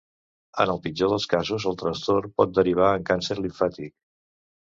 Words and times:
En 0.63 0.69
el 0.73 0.79
pitjor 0.85 1.11
dels 1.13 1.27
casos 1.33 1.67
el 1.71 1.77
trastorn 1.81 2.31
pot 2.41 2.55
derivar 2.61 2.89
en 3.01 3.05
càncer 3.11 3.39
limfàtic. 3.41 3.93